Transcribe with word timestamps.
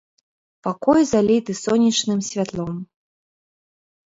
Пакой 0.67 1.01
заліты 1.11 1.51
сонечным 1.63 2.19
святлом. 2.29 2.75